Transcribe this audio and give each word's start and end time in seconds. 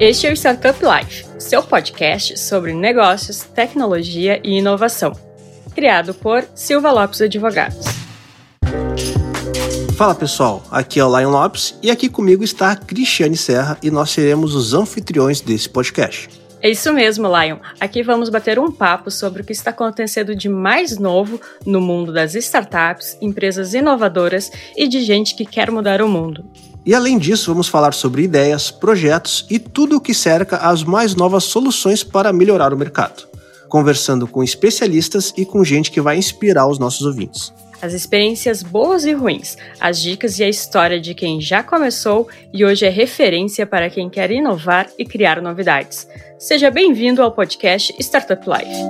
Este 0.00 0.26
é 0.26 0.30
o 0.30 0.36
Startup 0.36 0.78
Life, 0.80 1.26
seu 1.38 1.62
podcast 1.62 2.38
sobre 2.38 2.72
negócios, 2.72 3.42
tecnologia 3.42 4.40
e 4.44 4.58
inovação, 4.58 5.12
criado 5.74 6.14
por 6.14 6.44
Silva 6.54 6.92
Lopes 6.92 7.20
Advogados. 7.20 7.84
Fala 9.96 10.14
pessoal, 10.14 10.64
aqui 10.70 11.00
é 11.00 11.04
o 11.04 11.18
Lion 11.18 11.30
Lopes 11.30 11.74
e 11.82 11.90
aqui 11.90 12.08
comigo 12.08 12.44
está 12.44 12.70
a 12.70 12.76
Cristiane 12.76 13.36
Serra 13.36 13.76
e 13.82 13.90
nós 13.90 14.10
seremos 14.10 14.54
os 14.54 14.72
anfitriões 14.72 15.40
desse 15.40 15.68
podcast. 15.68 16.47
É 16.60 16.68
isso 16.68 16.92
mesmo, 16.92 17.28
Lion. 17.28 17.58
Aqui 17.78 18.02
vamos 18.02 18.28
bater 18.28 18.58
um 18.58 18.70
papo 18.70 19.10
sobre 19.10 19.42
o 19.42 19.44
que 19.44 19.52
está 19.52 19.70
acontecendo 19.70 20.34
de 20.34 20.48
mais 20.48 20.98
novo 20.98 21.40
no 21.64 21.80
mundo 21.80 22.12
das 22.12 22.34
startups, 22.34 23.16
empresas 23.20 23.74
inovadoras 23.74 24.50
e 24.76 24.88
de 24.88 25.00
gente 25.00 25.36
que 25.36 25.44
quer 25.44 25.70
mudar 25.70 26.02
o 26.02 26.08
mundo. 26.08 26.44
E 26.84 26.94
além 26.94 27.18
disso, 27.18 27.52
vamos 27.52 27.68
falar 27.68 27.94
sobre 27.94 28.22
ideias, 28.22 28.70
projetos 28.70 29.46
e 29.48 29.58
tudo 29.58 29.96
o 29.96 30.00
que 30.00 30.14
cerca 30.14 30.56
as 30.56 30.82
mais 30.82 31.14
novas 31.14 31.44
soluções 31.44 32.02
para 32.02 32.32
melhorar 32.32 32.72
o 32.72 32.78
mercado, 32.78 33.28
conversando 33.68 34.26
com 34.26 34.42
especialistas 34.42 35.32
e 35.36 35.44
com 35.44 35.62
gente 35.62 35.90
que 35.90 36.00
vai 36.00 36.16
inspirar 36.16 36.66
os 36.66 36.78
nossos 36.78 37.06
ouvintes. 37.06 37.52
As 37.80 37.92
experiências 37.92 38.62
boas 38.62 39.04
e 39.04 39.12
ruins, 39.12 39.56
as 39.78 40.00
dicas 40.00 40.38
e 40.38 40.44
a 40.44 40.48
história 40.48 41.00
de 41.00 41.14
quem 41.14 41.40
já 41.40 41.62
começou 41.62 42.28
e 42.52 42.64
hoje 42.64 42.84
é 42.84 42.88
referência 42.88 43.64
para 43.64 43.88
quem 43.88 44.10
quer 44.10 44.32
inovar 44.32 44.88
e 44.98 45.04
criar 45.04 45.40
novidades. 45.40 46.08
Seja 46.38 46.70
bem-vindo 46.70 47.22
ao 47.22 47.30
podcast 47.30 47.94
Startup 48.00 48.42
Life. 48.48 48.88